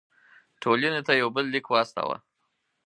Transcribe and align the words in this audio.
ټولنې 0.61 1.01
ته 1.07 1.13
یو 1.21 1.29
بل 1.35 1.45
لیک 1.53 1.65
واستاوه. 1.69 2.17